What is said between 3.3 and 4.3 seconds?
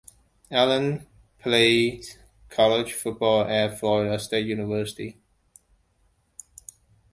at Florida